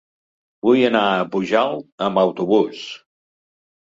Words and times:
Vull 0.67 0.79
anar 0.87 1.03
a 1.19 1.27
Pujalt 1.35 2.07
amb 2.07 2.23
autobús. 2.25 2.85